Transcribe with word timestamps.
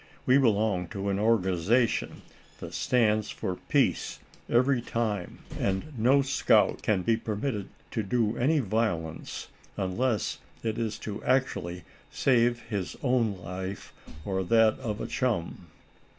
We 0.25 0.39
belong 0.39 0.87
to 0.87 1.09
an 1.09 1.19
organization 1.19 2.23
that 2.59 2.73
stands 2.73 3.29
for 3.29 3.55
peace 3.69 4.17
every 4.49 4.81
time, 4.81 5.43
and 5.59 5.93
no 5.95 6.23
scout 6.23 6.81
can 6.81 7.03
be 7.03 7.15
permitted 7.15 7.69
to 7.91 8.01
do 8.01 8.35
any 8.35 8.57
violence, 8.61 9.49
unless 9.77 10.39
it 10.63 10.79
is 10.79 10.97
to 11.05 11.23
actually 11.23 11.83
save 12.11 12.63
his 12.63 12.97
own 13.03 13.37
life, 13.43 13.93
or 14.25 14.43
that 14.43 14.79
of 14.79 15.01
a 15.01 15.05
chum." 15.05 15.67